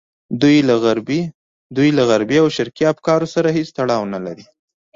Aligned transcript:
دوی 1.77 1.89
له 1.97 2.03
غربي 2.09 2.37
او 2.41 2.47
شرقي 2.57 2.85
افکارو 2.93 3.27
سره 3.35 3.47
هېڅ 3.57 3.67
تړاو 3.77 4.03
نه 4.13 4.19
لري. 4.25 4.45